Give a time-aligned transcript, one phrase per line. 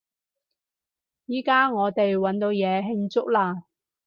[1.27, 3.65] 依加我哋搵到嘢慶祝喇！